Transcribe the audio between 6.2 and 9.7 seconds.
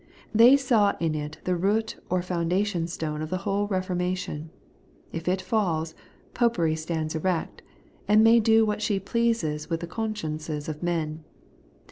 Popery stands erect, and may do what she pleases